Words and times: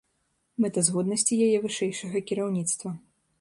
Мэтазгоднасці 0.63 1.37
яе 1.49 1.59
вышэйшага 1.67 2.17
кіраўніцтва. 2.33 2.89